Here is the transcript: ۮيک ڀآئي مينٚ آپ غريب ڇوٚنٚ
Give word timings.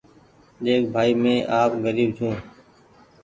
ۮيک 0.63 0.83
ڀآئي 0.93 1.11
مينٚ 1.21 1.47
آپ 1.59 1.71
غريب 1.83 2.09
ڇوٚنٚ 2.17 2.41